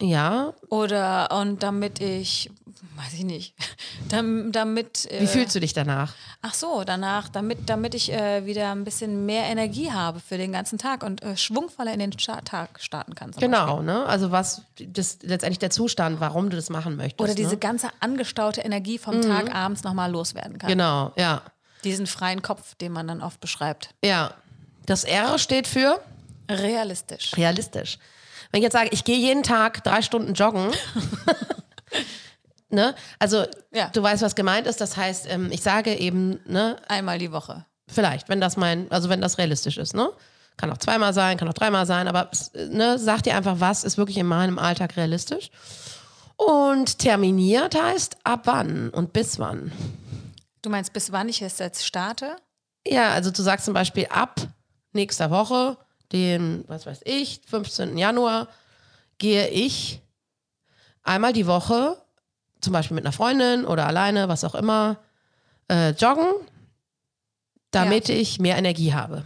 Ja. 0.00 0.54
Oder 0.68 1.30
und 1.32 1.62
damit 1.62 2.00
ich, 2.00 2.50
weiß 2.96 3.14
ich 3.14 3.24
nicht, 3.24 3.54
damit. 4.08 5.10
Äh, 5.10 5.22
Wie 5.22 5.26
fühlst 5.26 5.54
du 5.54 5.60
dich 5.60 5.72
danach? 5.72 6.14
Ach 6.40 6.54
so, 6.54 6.84
danach, 6.84 7.28
damit, 7.28 7.68
damit 7.68 7.94
ich 7.94 8.12
äh, 8.12 8.46
wieder 8.46 8.70
ein 8.70 8.84
bisschen 8.84 9.26
mehr 9.26 9.44
Energie 9.44 9.90
habe 9.90 10.20
für 10.20 10.38
den 10.38 10.52
ganzen 10.52 10.78
Tag 10.78 11.02
und 11.02 11.22
äh, 11.22 11.36
schwungvoller 11.36 11.92
in 11.92 11.98
den 11.98 12.12
Tag 12.12 12.80
starten 12.80 13.14
kann. 13.14 13.32
Genau, 13.32 13.78
Beispiel. 13.78 13.86
ne? 13.86 14.06
Also 14.06 14.30
was 14.30 14.62
das 14.78 15.18
letztendlich 15.22 15.58
der 15.58 15.70
Zustand, 15.70 16.20
warum 16.20 16.48
du 16.50 16.56
das 16.56 16.70
machen 16.70 16.96
möchtest. 16.96 17.20
Oder 17.20 17.34
diese 17.34 17.50
ne? 17.50 17.58
ganze 17.58 17.88
angestaute 17.98 18.60
Energie 18.60 18.98
vom 18.98 19.16
mhm. 19.16 19.22
Tag 19.22 19.54
abends 19.54 19.82
nochmal 19.82 20.10
loswerden 20.10 20.58
kann. 20.58 20.68
Genau, 20.68 21.12
ja. 21.16 21.42
Diesen 21.82 22.06
freien 22.06 22.42
Kopf, 22.42 22.74
den 22.76 22.92
man 22.92 23.08
dann 23.08 23.22
oft 23.22 23.40
beschreibt. 23.40 23.94
Ja. 24.04 24.32
Das 24.86 25.04
R 25.04 25.38
steht 25.38 25.66
für 25.66 26.00
realistisch. 26.48 27.36
Realistisch. 27.36 27.98
Wenn 28.50 28.58
ich 28.58 28.64
jetzt 28.64 28.72
sage, 28.72 28.90
ich 28.92 29.04
gehe 29.04 29.18
jeden 29.18 29.42
Tag 29.42 29.84
drei 29.84 30.02
Stunden 30.02 30.34
joggen, 30.34 30.70
ne? 32.70 32.94
Also 33.18 33.44
ja. 33.72 33.88
du 33.90 34.02
weißt, 34.02 34.22
was 34.22 34.34
gemeint 34.34 34.66
ist. 34.66 34.80
Das 34.80 34.96
heißt, 34.96 35.30
ähm, 35.30 35.50
ich 35.52 35.62
sage 35.62 35.94
eben, 35.94 36.40
ne? 36.46 36.76
Einmal 36.88 37.18
die 37.18 37.32
Woche. 37.32 37.66
Vielleicht, 37.88 38.28
wenn 38.28 38.40
das 38.40 38.56
mein, 38.56 38.90
also 38.90 39.08
wenn 39.08 39.20
das 39.20 39.38
realistisch 39.38 39.78
ist, 39.78 39.94
ne? 39.94 40.10
Kann 40.56 40.72
auch 40.72 40.78
zweimal 40.78 41.14
sein, 41.14 41.36
kann 41.36 41.48
auch 41.48 41.54
dreimal 41.54 41.86
sein, 41.86 42.08
aber 42.08 42.30
ne, 42.54 42.98
sag 42.98 43.22
dir 43.22 43.36
einfach, 43.36 43.60
was 43.60 43.84
ist 43.84 43.96
wirklich 43.96 44.18
in 44.18 44.26
meinem 44.26 44.58
Alltag 44.58 44.96
realistisch. 44.96 45.50
Und 46.36 46.98
terminiert 46.98 47.80
heißt 47.80 48.16
ab 48.24 48.42
wann 48.44 48.90
und 48.90 49.12
bis 49.12 49.38
wann. 49.38 49.72
Du 50.62 50.70
meinst, 50.70 50.92
bis 50.92 51.12
wann 51.12 51.28
ich 51.28 51.42
es 51.42 51.58
jetzt 51.58 51.86
starte? 51.86 52.36
Ja, 52.86 53.10
also 53.10 53.30
du 53.30 53.42
sagst 53.42 53.66
zum 53.66 53.74
Beispiel 53.74 54.06
ab 54.10 54.40
nächster 54.92 55.30
Woche 55.30 55.76
den, 56.12 56.64
was 56.68 56.86
weiß 56.86 57.00
ich, 57.04 57.40
15. 57.46 57.98
Januar, 57.98 58.48
gehe 59.18 59.48
ich 59.48 60.00
einmal 61.02 61.32
die 61.32 61.46
Woche, 61.46 61.96
zum 62.60 62.72
Beispiel 62.72 62.94
mit 62.94 63.04
einer 63.04 63.12
Freundin 63.12 63.64
oder 63.64 63.86
alleine, 63.86 64.28
was 64.28 64.44
auch 64.44 64.54
immer, 64.54 64.98
äh, 65.68 65.90
joggen, 65.90 66.32
damit 67.70 68.08
ja. 68.08 68.14
ich 68.14 68.38
mehr 68.38 68.56
Energie 68.56 68.94
habe. 68.94 69.24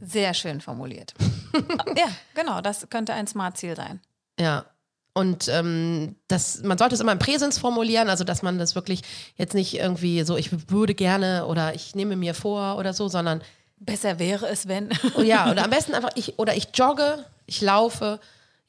Sehr 0.00 0.34
schön 0.34 0.60
formuliert. 0.60 1.14
ja, 1.96 2.06
genau, 2.34 2.60
das 2.60 2.88
könnte 2.88 3.12
ein 3.14 3.26
Smart-Ziel 3.26 3.76
sein. 3.76 4.00
Ja. 4.40 4.66
und 5.14 5.48
ähm, 5.48 6.14
das, 6.28 6.62
man 6.62 6.78
sollte 6.78 6.94
es 6.94 7.00
immer 7.00 7.10
im 7.10 7.18
Präsens 7.18 7.58
formulieren, 7.58 8.08
also 8.08 8.22
dass 8.22 8.42
man 8.42 8.56
das 8.56 8.76
wirklich 8.76 9.02
jetzt 9.34 9.52
nicht 9.52 9.74
irgendwie 9.74 10.22
so, 10.22 10.36
ich 10.36 10.70
würde 10.70 10.94
gerne 10.94 11.46
oder 11.46 11.74
ich 11.74 11.96
nehme 11.96 12.14
mir 12.14 12.34
vor 12.34 12.76
oder 12.78 12.92
so, 12.92 13.08
sondern 13.08 13.42
besser 13.80 14.18
wäre 14.18 14.46
es, 14.48 14.68
wenn. 14.68 14.90
Oh 15.16 15.22
ja, 15.22 15.50
oder 15.50 15.64
am 15.64 15.70
besten 15.70 15.94
einfach 15.94 16.10
ich 16.14 16.38
oder 16.38 16.56
ich 16.56 16.68
jogge, 16.74 17.24
ich 17.46 17.60
laufe 17.60 18.20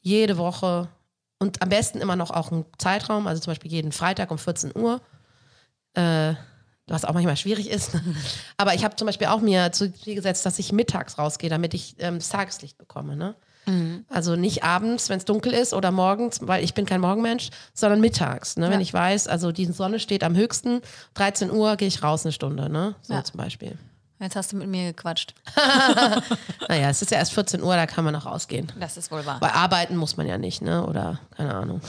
jede 0.01 0.37
Woche 0.37 0.89
und 1.39 1.61
am 1.61 1.69
besten 1.69 2.01
immer 2.01 2.15
noch 2.15 2.31
auch 2.31 2.51
einen 2.51 2.65
Zeitraum, 2.77 3.27
also 3.27 3.41
zum 3.41 3.51
Beispiel 3.51 3.71
jeden 3.71 3.91
Freitag 3.91 4.31
um 4.31 4.37
14 4.37 4.71
Uhr. 4.75 5.01
Äh, 5.93 6.33
was 6.89 7.05
auch 7.05 7.13
manchmal 7.13 7.37
schwierig 7.37 7.69
ist. 7.69 7.91
Aber 8.57 8.73
ich 8.73 8.83
habe 8.83 8.95
zum 8.95 9.05
Beispiel 9.05 9.27
auch 9.27 9.41
mir 9.41 9.71
zu 9.71 9.93
Ziel 9.93 10.15
gesetzt, 10.15 10.45
dass 10.45 10.59
ich 10.59 10.71
mittags 10.71 11.17
rausgehe, 11.17 11.49
damit 11.49 11.73
ich 11.73 11.95
ähm, 11.99 12.15
das 12.15 12.29
Tageslicht 12.29 12.77
bekomme. 12.77 13.15
Ne? 13.15 13.35
Mhm. 13.65 14.05
Also 14.09 14.35
nicht 14.35 14.63
abends, 14.63 15.09
wenn 15.09 15.17
es 15.17 15.25
dunkel 15.25 15.53
ist 15.53 15.73
oder 15.73 15.91
morgens, 15.91 16.39
weil 16.41 16.63
ich 16.63 16.73
bin 16.73 16.85
kein 16.85 17.01
Morgenmensch, 17.01 17.49
sondern 17.73 18.01
mittags. 18.01 18.57
Ne? 18.57 18.65
Ja. 18.65 18.71
Wenn 18.71 18.81
ich 18.81 18.93
weiß, 18.93 19.27
also 19.27 19.51
die 19.51 19.65
Sonne 19.65 19.99
steht 19.99 20.23
am 20.23 20.35
höchsten, 20.35 20.81
13 21.13 21.51
Uhr 21.51 21.75
gehe 21.77 21.87
ich 21.87 22.03
raus 22.03 22.25
eine 22.25 22.31
Stunde, 22.31 22.69
ne? 22.69 22.95
So 23.01 23.13
ja. 23.13 23.23
zum 23.23 23.37
Beispiel. 23.37 23.77
Jetzt 24.19 24.35
hast 24.35 24.51
du 24.51 24.57
mit 24.57 24.67
mir 24.67 24.91
gequatscht. 24.91 25.33
naja, 26.67 26.89
es 26.89 27.01
ist 27.01 27.11
ja 27.11 27.17
erst 27.17 27.33
14 27.33 27.63
Uhr, 27.63 27.75
da 27.75 27.85
kann 27.85 28.03
man 28.03 28.13
noch 28.13 28.25
rausgehen. 28.25 28.69
Das 28.77 28.97
ist 28.97 29.11
wohl 29.11 29.25
wahr. 29.25 29.39
Weil 29.39 29.51
arbeiten 29.51 29.95
muss 29.95 30.17
man 30.17 30.27
ja 30.27 30.37
nicht, 30.37 30.61
ne? 30.61 30.85
Oder 30.85 31.19
keine 31.37 31.55
Ahnung. 31.55 31.81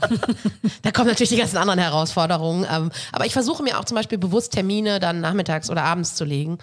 da 0.82 0.92
kommen 0.92 1.08
natürlich 1.08 1.30
die 1.30 1.36
ganzen 1.36 1.58
anderen 1.58 1.78
Herausforderungen. 1.78 2.66
Ähm, 2.70 2.90
aber 3.12 3.26
ich 3.26 3.34
versuche 3.34 3.62
mir 3.62 3.78
auch 3.78 3.84
zum 3.84 3.96
Beispiel 3.96 4.16
bewusst 4.16 4.52
Termine 4.52 4.98
dann 4.98 5.20
nachmittags 5.20 5.68
oder 5.68 5.84
abends 5.84 6.14
zu 6.14 6.24
legen, 6.24 6.58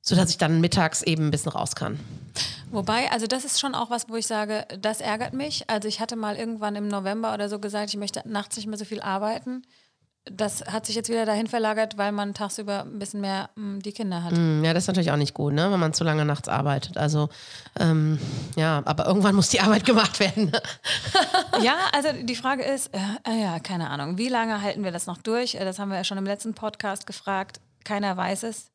sodass 0.00 0.30
ich 0.30 0.38
dann 0.38 0.60
mittags 0.60 1.02
eben 1.02 1.26
ein 1.26 1.30
bisschen 1.32 1.52
raus 1.52 1.74
kann. 1.74 1.98
Wobei, 2.70 3.10
also 3.10 3.26
das 3.26 3.44
ist 3.44 3.60
schon 3.60 3.74
auch 3.74 3.90
was, 3.90 4.08
wo 4.08 4.16
ich 4.16 4.26
sage, 4.26 4.64
das 4.80 5.00
ärgert 5.00 5.34
mich. 5.34 5.68
Also 5.68 5.88
ich 5.88 6.00
hatte 6.00 6.16
mal 6.16 6.36
irgendwann 6.36 6.76
im 6.76 6.88
November 6.88 7.34
oder 7.34 7.48
so 7.48 7.58
gesagt, 7.58 7.90
ich 7.90 7.98
möchte 7.98 8.22
nachts 8.26 8.56
nicht 8.56 8.66
mehr 8.66 8.78
so 8.78 8.84
viel 8.84 9.00
arbeiten. 9.00 9.62
Das 10.24 10.64
hat 10.66 10.86
sich 10.86 10.94
jetzt 10.94 11.08
wieder 11.08 11.26
dahin 11.26 11.48
verlagert, 11.48 11.98
weil 11.98 12.12
man 12.12 12.32
tagsüber 12.32 12.82
ein 12.82 12.98
bisschen 13.00 13.20
mehr 13.20 13.50
mh, 13.56 13.78
mm, 13.78 13.82
die 13.82 13.92
Kinder 13.92 14.22
hat. 14.22 14.32
Mm, 14.32 14.62
ja, 14.64 14.72
das 14.72 14.84
ist 14.84 14.86
natürlich 14.86 15.10
auch 15.10 15.16
nicht 15.16 15.34
gut, 15.34 15.52
ne? 15.52 15.72
wenn 15.72 15.80
man 15.80 15.94
zu 15.94 16.04
lange 16.04 16.24
nachts 16.24 16.48
arbeitet. 16.48 16.96
Also 16.96 17.28
ähm, 17.78 18.20
ja, 18.54 18.82
aber 18.84 19.06
irgendwann 19.06 19.34
muss 19.34 19.48
die 19.48 19.60
Arbeit 19.60 19.84
gemacht 19.86 20.20
werden. 20.20 20.52
Ja, 21.60 21.76
also 21.92 22.08
die 22.22 22.34
Frage 22.34 22.64
ist, 22.64 22.92
äh, 22.94 22.98
äh, 23.28 23.42
ja, 23.42 23.60
keine 23.60 23.90
Ahnung, 23.90 24.16
wie 24.16 24.28
lange 24.28 24.62
halten 24.62 24.84
wir 24.84 24.90
das 24.90 25.06
noch 25.06 25.18
durch? 25.18 25.54
Äh, 25.54 25.64
das 25.64 25.78
haben 25.78 25.90
wir 25.90 25.96
ja 25.96 26.04
schon 26.04 26.18
im 26.18 26.24
letzten 26.24 26.54
Podcast 26.54 27.06
gefragt. 27.06 27.60
Keiner 27.84 28.16
weiß 28.16 28.44
es. 28.44 28.70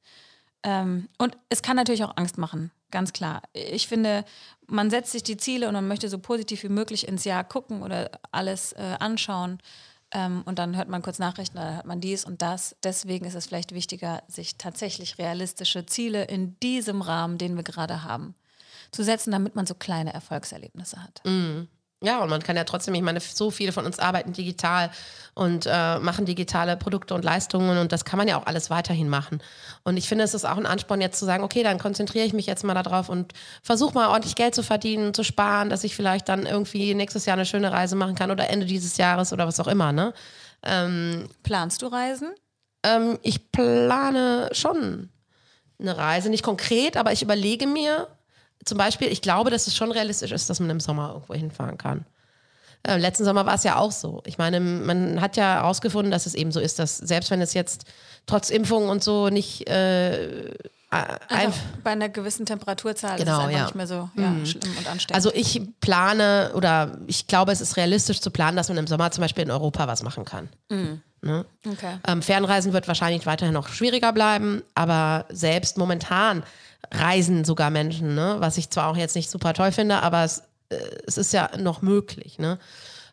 Ähm, 0.63 1.09
und 1.17 1.37
es 1.49 1.61
kann 1.61 1.75
natürlich 1.75 2.03
auch 2.03 2.15
Angst 2.17 2.37
machen, 2.37 2.71
ganz 2.91 3.13
klar. 3.13 3.41
Ich 3.53 3.87
finde, 3.87 4.25
man 4.67 4.89
setzt 4.89 5.11
sich 5.11 5.23
die 5.23 5.37
Ziele 5.37 5.67
und 5.67 5.73
man 5.73 5.87
möchte 5.87 6.09
so 6.09 6.19
positiv 6.19 6.63
wie 6.63 6.69
möglich 6.69 7.07
ins 7.07 7.23
Jahr 7.23 7.43
gucken 7.43 7.83
oder 7.83 8.11
alles 8.31 8.73
äh, 8.73 8.95
anschauen. 8.99 9.59
Ähm, 10.11 10.43
und 10.45 10.59
dann 10.59 10.77
hört 10.77 10.87
man 10.87 11.01
kurz 11.01 11.19
Nachrichten, 11.19 11.57
dann 11.57 11.75
hört 11.75 11.85
man 11.85 11.99
dies 11.99 12.23
und 12.23 12.41
das. 12.41 12.75
Deswegen 12.83 13.25
ist 13.25 13.35
es 13.35 13.47
vielleicht 13.47 13.73
wichtiger, 13.73 14.23
sich 14.27 14.57
tatsächlich 14.57 15.17
realistische 15.17 15.85
Ziele 15.85 16.25
in 16.25 16.57
diesem 16.61 17.01
Rahmen, 17.01 17.37
den 17.37 17.55
wir 17.55 17.63
gerade 17.63 18.03
haben, 18.03 18.35
zu 18.91 19.03
setzen, 19.03 19.31
damit 19.31 19.55
man 19.55 19.65
so 19.65 19.75
kleine 19.75 20.13
Erfolgserlebnisse 20.13 21.03
hat. 21.03 21.21
Mhm. 21.25 21.67
Ja, 22.03 22.21
und 22.21 22.29
man 22.29 22.43
kann 22.43 22.55
ja 22.55 22.63
trotzdem, 22.63 22.93
ich 22.93 23.01
meine, 23.01 23.19
so 23.19 23.49
viele 23.49 23.71
von 23.71 23.85
uns 23.87 23.97
arbeiten 23.97 24.31
digital 24.31 24.91
und 25.33 25.65
äh, 25.65 25.97
machen 25.97 26.25
digitale 26.25 26.77
Produkte 26.77 27.15
und 27.15 27.25
Leistungen 27.25 27.79
und 27.79 27.91
das 27.91 28.05
kann 28.05 28.17
man 28.17 28.27
ja 28.27 28.39
auch 28.39 28.45
alles 28.45 28.69
weiterhin 28.69 29.09
machen. 29.09 29.41
Und 29.83 29.97
ich 29.97 30.07
finde, 30.07 30.23
es 30.23 30.35
ist 30.35 30.45
auch 30.45 30.57
ein 30.57 30.67
Ansporn, 30.67 31.01
jetzt 31.01 31.17
zu 31.17 31.25
sagen, 31.25 31.43
okay, 31.43 31.63
dann 31.63 31.79
konzentriere 31.79 32.25
ich 32.25 32.33
mich 32.33 32.45
jetzt 32.45 32.63
mal 32.63 32.75
darauf 32.75 33.09
und 33.09 33.33
versuche 33.63 33.95
mal 33.95 34.09
ordentlich 34.09 34.35
Geld 34.35 34.53
zu 34.53 34.61
verdienen, 34.61 35.15
zu 35.15 35.23
sparen, 35.23 35.71
dass 35.71 35.83
ich 35.83 35.95
vielleicht 35.95 36.29
dann 36.29 36.45
irgendwie 36.45 36.93
nächstes 36.93 37.25
Jahr 37.25 37.35
eine 37.35 37.47
schöne 37.47 37.71
Reise 37.71 37.95
machen 37.95 38.13
kann 38.13 38.29
oder 38.29 38.47
Ende 38.47 38.67
dieses 38.67 38.97
Jahres 38.97 39.33
oder 39.33 39.47
was 39.47 39.59
auch 39.59 39.67
immer. 39.67 39.91
Ne? 39.91 40.13
Ähm, 40.63 41.27
Planst 41.41 41.81
du 41.81 41.87
Reisen? 41.87 42.29
Ähm, 42.83 43.17
ich 43.23 43.51
plane 43.51 44.49
schon 44.51 45.09
eine 45.79 45.97
Reise, 45.97 46.29
nicht 46.29 46.43
konkret, 46.43 46.95
aber 46.95 47.11
ich 47.11 47.23
überlege 47.23 47.65
mir, 47.65 48.07
zum 48.67 48.77
Beispiel, 48.77 49.07
ich 49.07 49.21
glaube, 49.21 49.49
dass 49.49 49.67
es 49.67 49.75
schon 49.75 49.91
realistisch 49.91 50.31
ist, 50.31 50.49
dass 50.49 50.59
man 50.59 50.69
im 50.69 50.79
Sommer 50.79 51.09
irgendwo 51.13 51.33
hinfahren 51.33 51.77
kann. 51.77 52.05
Äh, 52.83 52.97
letzten 52.97 53.25
Sommer 53.25 53.45
war 53.45 53.55
es 53.55 53.63
ja 53.63 53.77
auch 53.77 53.91
so. 53.91 54.21
Ich 54.25 54.37
meine, 54.37 54.59
man 54.59 55.19
hat 55.19 55.35
ja 55.35 55.55
herausgefunden, 55.55 56.11
dass 56.11 56.25
es 56.25 56.35
eben 56.35 56.51
so 56.51 56.59
ist, 56.59 56.79
dass 56.79 56.97
selbst 56.97 57.31
wenn 57.31 57.41
es 57.41 57.53
jetzt 57.53 57.85
trotz 58.25 58.49
Impfung 58.49 58.89
und 58.89 59.03
so 59.03 59.29
nicht 59.29 59.67
äh, 59.69 60.53
also 60.89 61.53
bei 61.83 61.91
einer 61.91 62.07
gewissen 62.07 62.45
Temperaturzahl 62.45 63.17
genau, 63.17 63.31
ist 63.31 63.37
es 63.37 63.43
einfach 63.43 63.57
ja. 63.57 63.63
nicht 63.65 63.75
mehr 63.75 63.87
so 63.87 64.09
ja, 64.15 64.29
mhm. 64.29 64.45
schlimm 64.45 64.77
und 64.77 64.87
ansteckend. 64.87 65.15
Also 65.15 65.33
ich 65.33 65.61
plane 65.81 66.51
oder 66.55 66.97
ich 67.07 67.27
glaube, 67.27 67.51
es 67.51 67.59
ist 67.59 67.75
realistisch 67.75 68.21
zu 68.21 68.31
planen, 68.31 68.55
dass 68.55 68.69
man 68.69 68.77
im 68.77 68.87
Sommer 68.87 69.11
zum 69.11 69.21
Beispiel 69.21 69.43
in 69.43 69.51
Europa 69.51 69.85
was 69.87 70.01
machen 70.03 70.23
kann. 70.23 70.47
Mhm. 70.69 71.01
Ne? 71.21 71.45
Okay. 71.67 71.97
Ähm, 72.07 72.21
Fernreisen 72.21 72.71
wird 72.71 72.87
wahrscheinlich 72.87 73.25
weiterhin 73.25 73.53
noch 73.53 73.67
schwieriger 73.67 74.13
bleiben, 74.13 74.61
aber 74.75 75.25
selbst 75.29 75.77
momentan 75.77 76.43
reisen 76.91 77.43
sogar 77.43 77.69
Menschen, 77.69 78.15
ne? 78.15 78.37
was 78.39 78.57
ich 78.57 78.69
zwar 78.69 78.87
auch 78.87 78.97
jetzt 78.97 79.15
nicht 79.15 79.29
super 79.29 79.53
toll 79.53 79.71
finde, 79.71 80.01
aber 80.01 80.23
es, 80.23 80.43
äh, 80.69 80.77
es 81.05 81.17
ist 81.17 81.33
ja 81.33 81.49
noch 81.57 81.81
möglich. 81.81 82.39
Ne? 82.39 82.59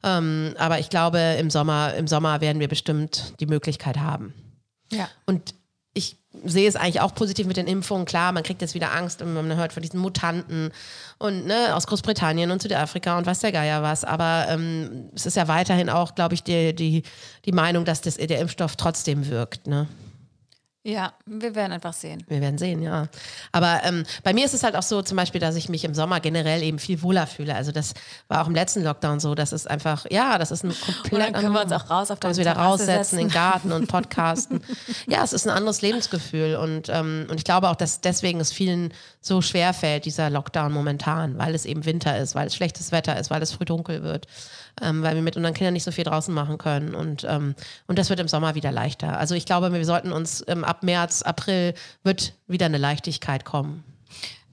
Ähm, 0.02 0.54
aber 0.58 0.78
ich 0.78 0.90
glaube, 0.90 1.18
im 1.38 1.50
Sommer, 1.50 1.94
im 1.94 2.06
Sommer 2.06 2.40
werden 2.40 2.60
wir 2.60 2.68
bestimmt 2.68 3.34
die 3.40 3.46
Möglichkeit 3.46 3.98
haben. 3.98 4.34
Ja. 4.92 5.08
Und 5.26 5.54
ich 5.94 6.16
sehe 6.44 6.68
es 6.68 6.76
eigentlich 6.76 7.00
auch 7.00 7.14
positiv 7.14 7.46
mit 7.46 7.56
den 7.56 7.66
Impfungen. 7.66 8.04
Klar, 8.04 8.32
man 8.32 8.42
kriegt 8.42 8.60
jetzt 8.60 8.74
wieder 8.74 8.92
Angst 8.92 9.22
und 9.22 9.32
man 9.32 9.56
hört 9.56 9.72
von 9.72 9.82
diesen 9.82 10.00
Mutanten 10.00 10.72
und 11.18 11.46
ne, 11.46 11.74
aus 11.74 11.86
Großbritannien 11.86 12.50
und 12.50 12.60
Südafrika 12.60 13.16
und 13.16 13.26
was 13.26 13.38
der 13.38 13.52
Geier 13.52 13.82
was. 13.82 14.04
Aber 14.04 14.46
ähm, 14.48 15.10
es 15.14 15.26
ist 15.26 15.36
ja 15.36 15.46
weiterhin 15.48 15.88
auch, 15.88 16.14
glaube 16.14 16.34
ich, 16.34 16.42
die, 16.42 16.74
die, 16.74 17.04
die 17.44 17.52
Meinung, 17.52 17.84
dass 17.84 18.00
das, 18.00 18.16
der 18.16 18.40
Impfstoff 18.40 18.76
trotzdem 18.76 19.28
wirkt. 19.28 19.68
Ne? 19.68 19.86
Ja, 20.86 21.14
wir 21.24 21.54
werden 21.54 21.72
einfach 21.72 21.94
sehen. 21.94 22.22
Wir 22.28 22.42
werden 22.42 22.58
sehen, 22.58 22.82
ja. 22.82 23.08
Aber 23.52 23.80
ähm, 23.84 24.04
bei 24.22 24.34
mir 24.34 24.44
ist 24.44 24.52
es 24.52 24.62
halt 24.62 24.76
auch 24.76 24.82
so, 24.82 25.00
zum 25.00 25.16
Beispiel, 25.16 25.40
dass 25.40 25.56
ich 25.56 25.70
mich 25.70 25.82
im 25.82 25.94
Sommer 25.94 26.20
generell 26.20 26.62
eben 26.62 26.78
viel 26.78 27.00
wohler 27.00 27.26
fühle. 27.26 27.54
Also 27.54 27.72
das 27.72 27.94
war 28.28 28.42
auch 28.42 28.48
im 28.48 28.54
letzten 28.54 28.84
Lockdown 28.84 29.18
so. 29.18 29.34
Das 29.34 29.54
ist 29.54 29.68
einfach, 29.68 30.04
ja, 30.10 30.36
das 30.36 30.50
ist 30.50 30.62
ein 30.62 30.74
komplett. 30.78 31.12
Und 31.12 31.20
dann 31.20 31.32
können 31.32 31.54
wir 31.54 31.62
uns 31.62 31.72
auch 31.72 31.88
raus 31.88 32.10
auf 32.10 32.22
uns 32.22 32.36
wieder 32.36 32.52
raussetzen, 32.52 33.18
in 33.18 33.28
den 33.28 33.34
Garten 33.34 33.72
und 33.72 33.88
podcasten. 33.88 34.62
ja, 35.06 35.24
es 35.24 35.32
ist 35.32 35.48
ein 35.48 35.56
anderes 35.56 35.80
Lebensgefühl 35.80 36.56
und 36.56 36.90
ähm, 36.90 37.28
und 37.30 37.38
ich 37.38 37.44
glaube 37.44 37.70
auch, 37.70 37.76
dass 37.76 38.02
deswegen 38.02 38.38
es 38.40 38.52
vielen 38.52 38.92
so 39.22 39.40
schwer 39.40 39.72
fällt 39.72 40.04
dieser 40.04 40.28
Lockdown 40.28 40.70
momentan, 40.70 41.38
weil 41.38 41.54
es 41.54 41.64
eben 41.64 41.86
Winter 41.86 42.18
ist, 42.18 42.34
weil 42.34 42.48
es 42.48 42.54
schlechtes 42.54 42.92
Wetter 42.92 43.18
ist, 43.18 43.30
weil 43.30 43.40
es 43.40 43.52
früh 43.52 43.64
dunkel 43.64 44.02
wird 44.02 44.26
ähm, 44.82 45.02
weil 45.02 45.14
wir 45.14 45.22
mit 45.22 45.36
unseren 45.36 45.54
Kindern 45.54 45.74
nicht 45.74 45.84
so 45.84 45.92
viel 45.92 46.04
draußen 46.04 46.34
machen 46.34 46.58
können. 46.58 46.94
Und, 46.94 47.24
ähm, 47.28 47.54
und 47.86 47.98
das 47.98 48.10
wird 48.10 48.20
im 48.20 48.28
Sommer 48.28 48.54
wieder 48.54 48.72
leichter. 48.72 49.18
Also 49.18 49.34
ich 49.34 49.46
glaube, 49.46 49.72
wir 49.72 49.84
sollten 49.84 50.12
uns 50.12 50.44
ähm, 50.48 50.64
ab 50.64 50.82
März, 50.82 51.22
April 51.22 51.74
wird 52.02 52.34
wieder 52.46 52.66
eine 52.66 52.78
Leichtigkeit 52.78 53.44
kommen. 53.44 53.84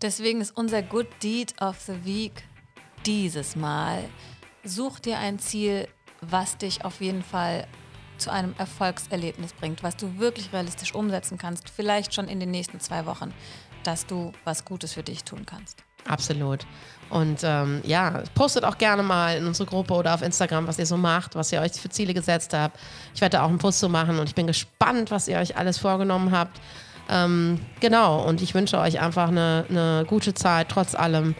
Deswegen 0.01 0.41
ist 0.41 0.55
unser 0.57 0.81
Good 0.81 1.07
Deed 1.21 1.61
of 1.61 1.79
the 1.81 2.05
Week 2.05 2.43
dieses 3.05 3.55
Mal. 3.55 4.03
Such 4.63 4.99
dir 4.99 5.17
ein 5.17 5.39
Ziel, 5.39 5.87
was 6.21 6.57
dich 6.57 6.85
auf 6.85 7.01
jeden 7.01 7.23
Fall 7.23 7.67
zu 8.17 8.31
einem 8.31 8.53
Erfolgserlebnis 8.57 9.53
bringt, 9.53 9.83
was 9.83 9.97
du 9.97 10.19
wirklich 10.19 10.53
realistisch 10.53 10.93
umsetzen 10.93 11.37
kannst, 11.37 11.69
vielleicht 11.69 12.13
schon 12.13 12.27
in 12.27 12.39
den 12.39 12.51
nächsten 12.51 12.79
zwei 12.79 13.05
Wochen, 13.05 13.33
dass 13.83 14.05
du 14.05 14.31
was 14.43 14.63
Gutes 14.63 14.93
für 14.93 15.03
dich 15.03 15.23
tun 15.23 15.45
kannst. 15.45 15.83
Absolut. 16.07 16.65
Und 17.11 17.41
ähm, 17.43 17.81
ja, 17.83 18.23
postet 18.35 18.63
auch 18.63 18.77
gerne 18.77 19.03
mal 19.03 19.37
in 19.37 19.45
unsere 19.45 19.67
Gruppe 19.67 19.93
oder 19.93 20.13
auf 20.13 20.21
Instagram, 20.21 20.65
was 20.67 20.79
ihr 20.79 20.85
so 20.85 20.95
macht, 20.95 21.35
was 21.35 21.51
ihr 21.51 21.59
euch 21.59 21.73
für 21.73 21.89
Ziele 21.89 22.13
gesetzt 22.13 22.53
habt. 22.53 22.79
Ich 23.13 23.19
werde 23.19 23.37
da 23.37 23.43
auch 23.43 23.49
einen 23.49 23.57
Post 23.57 23.79
zu 23.79 23.89
machen 23.89 24.17
und 24.17 24.29
ich 24.29 24.35
bin 24.35 24.47
gespannt, 24.47 25.11
was 25.11 25.27
ihr 25.27 25.37
euch 25.37 25.57
alles 25.57 25.77
vorgenommen 25.77 26.31
habt. 26.31 26.61
Ähm, 27.09 27.59
genau, 27.81 28.23
und 28.23 28.41
ich 28.41 28.53
wünsche 28.53 28.79
euch 28.79 29.01
einfach 29.01 29.27
eine, 29.27 29.65
eine, 29.69 30.05
gute 30.07 30.33
Zeit, 30.33 30.69
trotz 30.69 30.95
allem. 30.95 31.35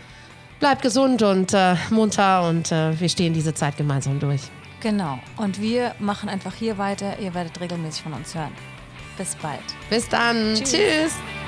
Bleibt 0.60 0.82
gesund 0.82 1.22
und 1.22 1.54
äh, 1.54 1.76
munter 1.90 2.48
und 2.48 2.72
äh, 2.74 3.00
wir 3.00 3.08
stehen 3.08 3.34
diese 3.34 3.54
Zeit 3.54 3.78
gemeinsam 3.78 4.20
durch. 4.20 4.42
Genau, 4.82 5.20
und 5.38 5.62
wir 5.62 5.96
machen 6.00 6.28
einfach 6.28 6.54
hier 6.54 6.78
weiter. 6.78 7.18
Ihr 7.20 7.34
werdet 7.34 7.62
regelmäßig 7.62 8.04
von 8.04 8.14
uns 8.14 8.36
hören. 8.36 8.52
Bis 9.18 9.36
bald. 9.36 9.62
Bis 9.90 10.10
dann. 10.10 10.56
Tschüss. 10.56 10.72
Tschüss. 10.72 11.41